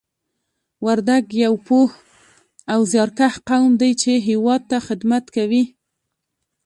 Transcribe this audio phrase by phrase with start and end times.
[0.85, 1.89] وردګ یو پوه
[2.73, 5.63] او زیارکښ قوم دی چې هېواد ته خدمت کوي